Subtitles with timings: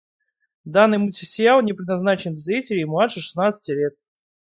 [0.65, 3.93] Данный мультсериал не предназначен для зрителей младше шестнадцати лет.